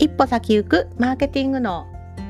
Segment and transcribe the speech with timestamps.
[0.00, 1.86] 一歩先行くマーケティングの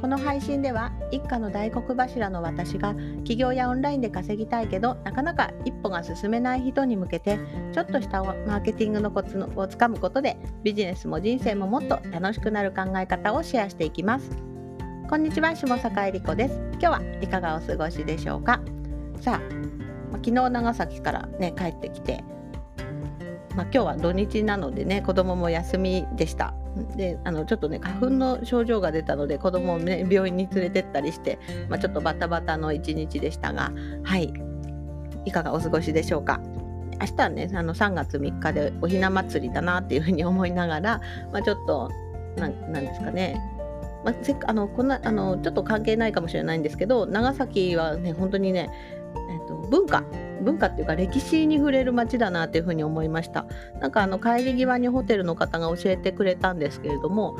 [0.00, 7.38] この配信では一家の大黒柱の私が起業やオンラインで稼ぎたいけどなかなか一歩が進めない人に向けて
[7.72, 14.28] ちょっとしたマーケティングのコツをつかむことでビジネスも人生ももっと楽しくなる考え方をシェアしていきます。
[15.08, 16.56] こんにちは下坂恵理子です。
[16.72, 18.60] 今日はいかがお過ごしでしょうか？
[19.20, 19.40] さあ
[20.14, 22.24] 昨日長崎からね帰ってきて
[23.56, 26.54] まあ、今日は土日なのでね子供も休みでした。
[26.96, 31.38] であのちょっとね花粉の症状が出たので子供をね病院に連れてったりして、
[31.68, 34.32] まあ、ちょっとバタバタの一日でしたがはい。
[35.24, 36.40] いかがお過ごしでしょうか。
[37.00, 41.00] 明日はねあの3月3日でおひな祭りだなっていうふうに思いながら、
[41.32, 41.90] まあ、ちょっと
[42.36, 43.40] なんですかね。
[44.04, 48.68] あ、のちょっと関係ないかもしれないんですけど長崎はね本当にね、
[49.52, 50.04] と文化
[50.42, 53.46] 文化っていうか歴史に触れる街だなっていうふうに思いました。
[53.80, 57.36] なんかあの帰り際にホテルの方が教えてくれたんですけれども、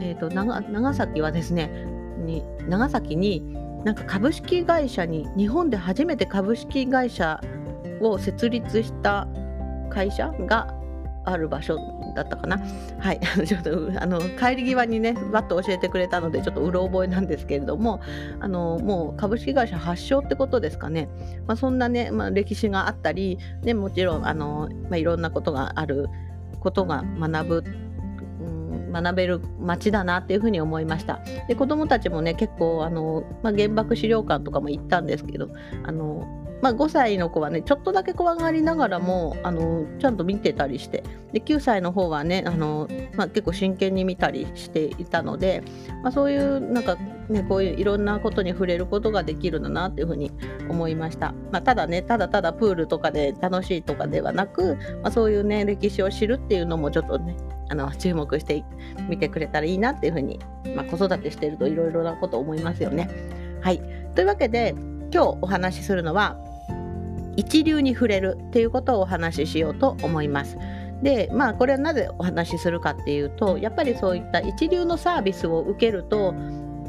[0.00, 1.70] えーと、長長崎はですね
[2.18, 7.40] に長崎になんか株式会社に日本で初めて株式会社
[8.00, 9.28] を設立した
[9.90, 10.77] 会社が
[11.30, 11.78] ある場所
[12.14, 12.60] だったかな。
[12.98, 18.00] はい、 ちょっとあの帰り際にね、バッと教えてくれたので、ちょっとうろ覚えなんですけれども、
[18.40, 21.08] あのもう株式会社発祥ってことですかね。
[21.46, 26.08] まあ、そんなね、まあ、歴史があったり、ね、もちろんあの、まあ、いろんなことがある
[26.60, 27.64] ことが学ぶ
[28.92, 35.50] 学べる街だなっていうふうに思いましたで子どもたちもね結構あの、まあ、原爆資料館とかも行ったんですけど
[35.84, 45.62] あのまあ、5歳の子はねちょっとだけ怖がりながらもあのちゃんと見てたりしてで9歳の方はねあの、まあ、結構真剣に見たりしていたので、
[46.02, 46.96] まあ、そういうなんか
[47.28, 50.32] ねこういういろんなことに触れることができるんだなっていうふうに
[50.68, 57.36] 思いました、まあ、ただねただただプールとかで楽しいとかではなく、まあ、そういうね歴史を知るっていうのもちょっとね
[57.70, 58.64] あの注目して
[59.08, 60.40] みてくれたらいいなっていうふうに、
[60.74, 63.08] まあ、子育てしてるといろいろなこと思いますよね。
[63.60, 63.78] はい
[64.14, 64.74] というわけで
[65.12, 66.36] 今日お話しするのは
[67.38, 70.58] 一流に触れるっていうことをお話ししようと思います。
[71.02, 76.32] でまあこれはなぜお話しするかっていうとやっぱりそういった一流のサービスを受けると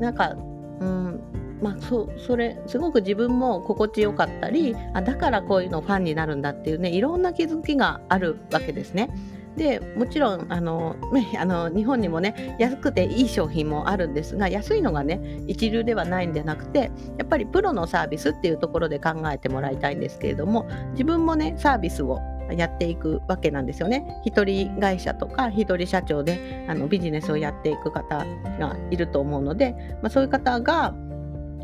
[0.00, 0.34] なんか
[0.80, 1.20] うん
[1.62, 9.10] まあ、そそれすごく自分も心地よかったりあだからこういうのファンになるんだっていうねいろんな気づきがあるわけですね。
[9.56, 22.18] でもちろんあの、ね、あの日本にもね安くていい商品もあるんですが安いのがね一流ではないんじゃなくてやっぱりプロのサービスっていうところで考えてもらいたいんですけれども自分もねサービスを
[22.50, 24.20] やっていくわけなんですよね。
[24.24, 28.18] 一人会社とか一人社長であのビジネスをやっていく方
[28.58, 30.94] がいると思うので、まあ、そういう方が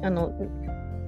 [0.03, 0.33] あの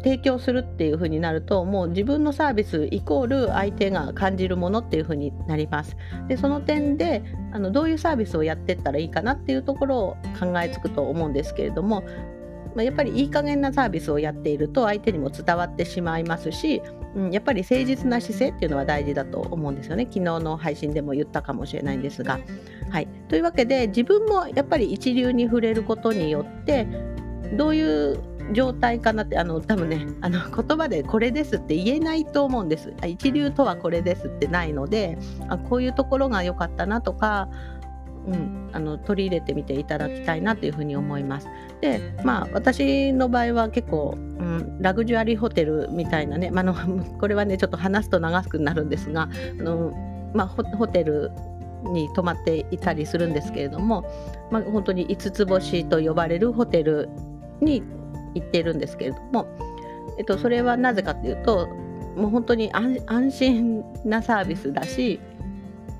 [0.03, 5.97] 提供するっていう風になるともう自分のサービスイコール相手が感じるものっていう風になります。
[6.29, 7.23] でその点で
[7.53, 12.03] あのどういうサービスをやってったらいいかなっていうところを考えつくと思うんですけれども、
[12.75, 16.83] まあ、やっぱりいい加減なサービスをやっていると相手にも伝わってしまいますし、
[17.15, 22.39] うん、やっぱり誠実な姿勢っていうのは大事だと思うんですよね昨日の配信でも言ったかもしれないんですが。
[22.91, 26.87] はい、というわけで自分もやっぱり一流に触れることによって
[27.57, 32.93] どういう状態かなってあの多分ねあの言葉でこれですって言えないと思うんです。
[33.07, 35.19] 一流とはこれですってないので
[35.49, 37.49] あこういうところが良かったなとか
[38.27, 41.49] うん、あの取り入れてみていただきたいなというふうに思います。
[41.81, 46.75] でまあ私の場合は結構、うん、ラグジュアリーホテルみたいなね、まあの
[47.19, 49.23] これはねちょっと話すと長くなるんですが
[49.59, 49.93] あの、
[50.35, 51.31] まあ、ホテル
[51.85, 54.05] に泊まっていたりするんですけれども、
[54.51, 57.09] まあ、本当に5つ星と呼ばれるホテル
[57.61, 57.83] に
[58.35, 59.47] 言ってるんですけれども、
[60.19, 61.69] えっと、それはなぜかというと
[62.17, 65.21] もう本当に安心なサービスだし、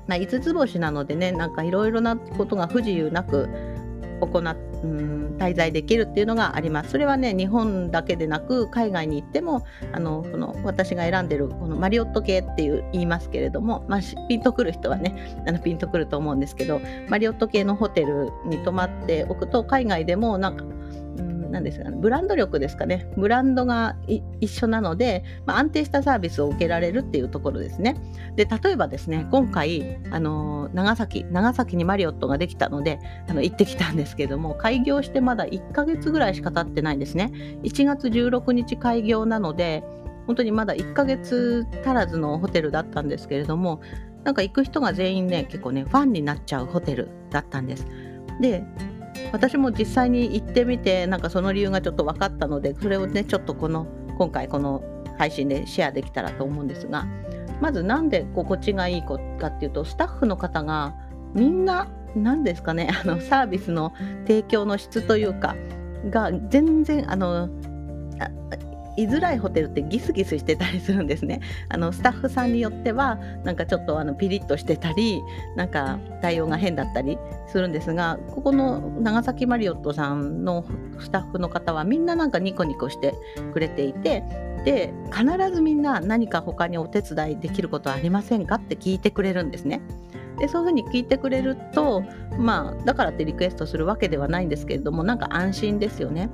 [0.07, 3.49] まあ、5つ星なのでねなんかいろいろなことが不自由なく
[4.21, 6.91] 行っうん滞在できるっていうのがあります。
[6.91, 20.63] それはね日本だけでなく海外に行ってもあのその私が選んでるこのマリオット系っていう言いますけれども、まあ、ピンとくる人はねあのピンとくると思うんですけどマリオット系のホテルに泊まっておくと海外でもなんか
[21.17, 23.97] なんですかね、ブランド力ですかね、ブランドが
[24.39, 27.97] 一緒なので、まあ、安定したサービスを受けられるっていうところですね。
[28.35, 37.31] で、例えばですね、今回、あの長崎、長崎にマリオットができたので、あの行ってきたんですけども、開業してまだ1ヶ月ぐらいしか経ってないんですね。
[37.63, 39.83] 1月16日開業なので、
[40.27, 43.81] 本当にまだ1ヶ月足らずのホテルだったんですけれども、
[44.23, 47.87] なんか行く人が全員ね、結構ね、ファンになっちゃうホテルだったんです。
[48.39, 48.63] で、
[49.31, 53.87] 私も実際に行ってみてなんかその理由がちょっと分かったのでそれをねちょっとこの
[54.17, 54.83] 今回この
[55.17, 57.07] 配信でシェアできたらと思うんですが
[57.61, 59.15] まず何で心地がいいか
[59.47, 60.95] っていうとスタッフの方が
[61.33, 63.93] みんな何ですかねあのサービスの
[64.27, 65.55] 提供の質というか
[66.09, 67.49] が全然あの
[68.97, 71.39] 居づらいホテルってギスギスしてたりするんですね。
[71.69, 75.21] あのスタッフさんによってはなんかちょっとあのピリッとしてたり
[75.55, 77.17] なんか対応が変だったり
[77.47, 80.65] するんですがここの長崎マリオットさんの
[80.99, 83.13] スタッフの方はみんななんかニコニコして
[83.53, 84.23] くれていて
[84.65, 89.81] で必ずみんな何か他にお手伝いできることはありませんかって聞いてくれるんですね。
[90.37, 92.03] でそういうふうに聞いてくれると
[92.37, 96.29] まあだからってリクエストするわけではないんですけれどもなんか安心ですよね。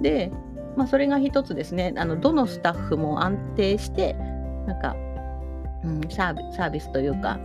[0.00, 0.30] で
[0.78, 1.92] まあ、それが一つですね。
[1.96, 4.14] あのどのスタッフも安定して
[4.66, 4.94] なんか、
[5.82, 7.40] うん、サービスというか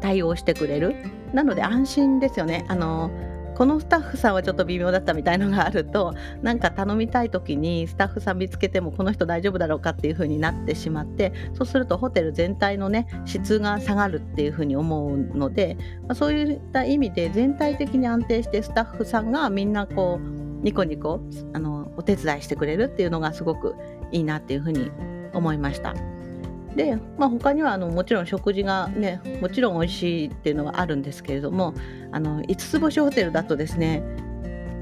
[0.00, 0.94] 対応してくれる。
[1.32, 2.64] なので安心ですよね。
[2.68, 3.10] あの
[3.56, 6.12] このスタッフさんはちょっと微妙だったみたいのがあると
[6.42, 21.20] なんか頼みたい時にスタッフさん見つけてもこの人大丈夫だろうかっていう風になってしまってそうするとホテル全体のね質が下がるっていう風に思うので、まあ、そういった意味で全体的に安定してスタッフさんがみんなこうニコニコ
[21.52, 23.76] あのお手伝いしてくれるっていうのがすごく
[24.10, 24.90] いいなっていうふうに
[25.34, 25.94] 思いました。
[26.74, 31.74] で、まあ、他にはあのもちろん食事がねもちろん美味しいっていうのはあるんですけれども
[32.10, 34.02] あの5つ星ホテルだとですね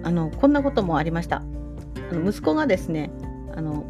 [0.02, 1.36] あのこんなこともありました。
[1.36, 3.10] あの息子がですね
[3.54, 3.84] あの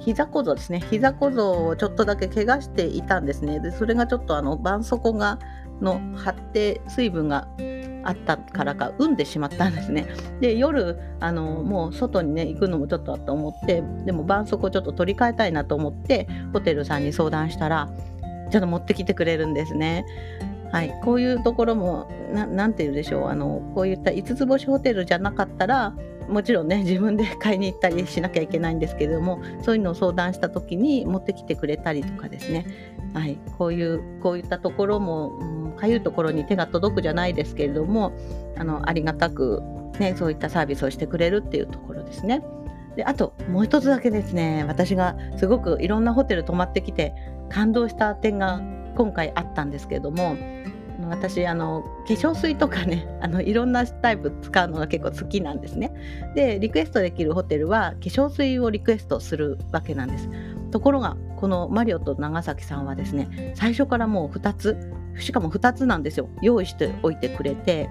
[0.00, 0.80] 膝小僧ですね。
[0.90, 3.60] 膝小僧をちょっとだけ怪我していたんですね。
[3.60, 5.38] でそれがちょっとあの絆創膏が
[5.80, 7.48] の張って水分が
[8.04, 10.06] あったからか産んでしまったんですね。
[10.40, 17.90] で夜あのもう外にね行くのもちょっとと思ってでも絆創膏ちょっと取り替えたいなと思ってホテルさんに相談したら
[18.50, 20.04] ちょっと持ってきてくれるんですね。
[20.72, 23.28] はい、こういうところも何て言うでしょう。
[23.28, 25.94] あのこういった5つ星ホテルじゃなかったら
[26.28, 32.66] もちろんね自分で買いに行ったりしなきゃいけないんですけれどもそういうのを相談した時に持ってきてくれたりとかですね、
[33.12, 38.12] はい、こういうこういったところも、うんかゆいところに手が届くじゃないですけれども
[38.56, 39.62] あのありがたく、
[39.98, 42.42] ね、そういったサービスをしてくれるっていうところですね。
[42.96, 44.64] であともう一つだけですね。
[44.68, 47.14] 私がすごくいろんなホテル泊まってきて
[47.48, 48.60] 感動した点が
[49.02, 50.36] 今回あったんですけども
[51.08, 55.92] 私あの化粧水とかね あのいろんなタイプ使うのが結構好きなんですね。
[56.36, 60.28] でリクエストできるホテルは化粧水をリクエストするわけなんです。
[60.70, 64.76] ところがこのマリオと長崎さんはですね最初からもう2つ
[65.18, 66.28] しかも2つなんですよ。
[66.42, 67.90] 用意しておいてくれて。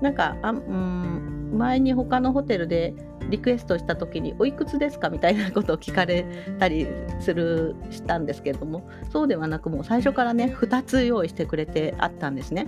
[0.00, 2.94] なんかあうん前に他のホテルで
[3.30, 6.24] リクエストした時に「おいくつですか?」みたいなことを聞かれ
[6.58, 6.86] たり
[7.20, 12.66] するしたんですけれどもそうではなくもう最初からね2つ用意してくれてあったんですね。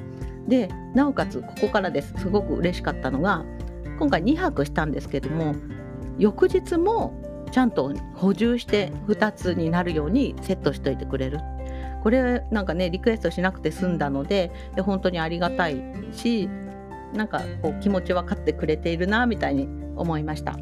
[0.49, 3.45] でなおかつここからですすごく嬉しかったのが
[3.99, 5.55] 今回2泊したんですけども
[6.19, 7.15] 翌日も
[7.51, 11.41] ちゃんと補充して2つになるようにセットしといてくれる
[12.03, 15.83] これなんかねリクエストしなくて済んだのでで本当にありがたい
[16.13, 16.49] し
[17.15, 20.57] なんかこう気持ち分かってくれているなみたいに思いました。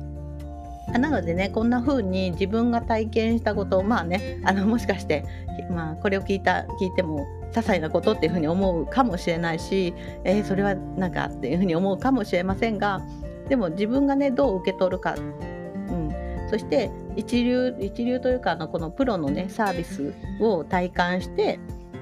[0.98, 5.24] なのでねこんな風に自分が体験したことをまあねあのもしかして、
[5.70, 9.94] まあ、これを聞いた聞いても些細なことっていうふうに思うかもしれないし、
[10.24, 13.00] えー、それはなんかっていうふうに思うかもしれませんが
[13.48, 16.12] でも自分がねどう受け取るか、うん、
[16.50, 21.58] そして一流一流というかあのこのプロのねサービスを体感して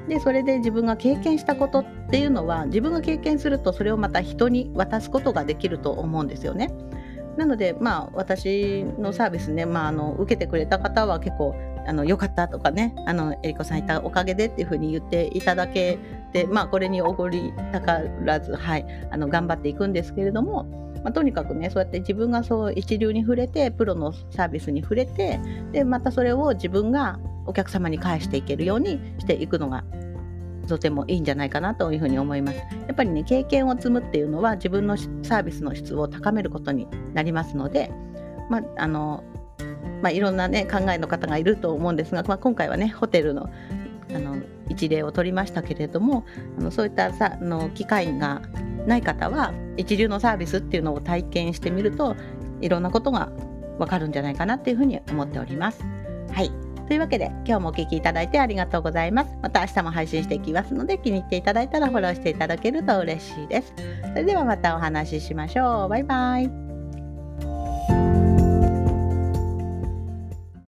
[0.09, 6.71] でそれで自分が経験したことっていうのは自分が経験するとそれをまた人に渡すことができると思うんですよね。
[7.37, 11.55] なのでまあ私のサービスね、まあ、あの受けてくれた方は結構
[11.87, 15.99] あのよかったとかねあのえりこさんいたおかげでっていうふうに言っていただけ
[16.33, 25.41] てまあこれにおごりたからずはいあの頑張っていくんですけれどもまあ、とにかくねそうやって自分がそう一流に触れてプロのサービスに触れて
[25.73, 29.85] でまたそれを自分がお客様に返していけるようにしていくのが
[30.73, 32.57] とてもいいんじゃないかなというふうに思います。
[32.57, 37.93] やっぱりね経験を積むっていうのは自分のサービスの質を高めることになりますので、
[38.49, 39.23] まああの
[40.01, 43.51] まあ、いろんな、ね、考えの方がいると思うんですが、まあ、今回はねホテルの
[44.15, 44.37] あの
[44.69, 46.25] 一例を取りましたけれども
[46.59, 48.41] あのそういったさあの機会が
[48.87, 52.17] ない方は一流のサービスっていうのを体験してみると
[52.61, 53.31] いろんなことが
[53.79, 55.85] わかるんじゃないかなっていうふうに思っております。
[56.33, 56.62] はい
[56.93, 59.35] というわけで今日もお聴きいただいてありがとうございます。
[59.41, 63.73] また明日も配信していきますので気に入っていただいたらフォローしていただけると嬉しいです。
[64.09, 65.89] それではまたお話ししましょう。
[65.89, 66.62] バイバイ。